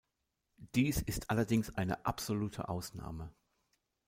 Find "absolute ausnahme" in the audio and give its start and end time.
2.07-3.31